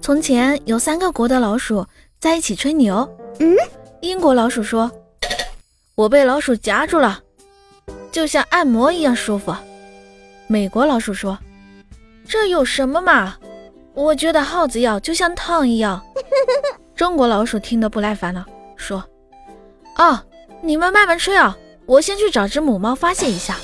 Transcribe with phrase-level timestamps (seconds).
[0.00, 1.86] 从前有三个国的老鼠
[2.18, 3.08] 在一起吹牛。
[3.40, 3.54] 嗯，
[4.00, 4.90] 英国老鼠说
[5.94, 7.20] ：“我被老鼠夹住了，
[8.10, 9.54] 就像按摩一样舒服。”
[10.46, 11.38] 美国老鼠说
[12.26, 13.36] ：“这有什么嘛？
[13.94, 16.02] 我觉得耗子药就像烫一样。”
[16.96, 18.44] 中国老鼠听得不耐烦了，
[18.76, 19.04] 说
[19.96, 20.20] ：“哦，
[20.62, 21.56] 你们慢慢吹啊，
[21.86, 23.56] 我先去找只母猫发泄一下。”